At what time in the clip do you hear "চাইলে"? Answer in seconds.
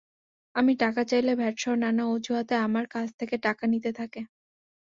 1.03-1.31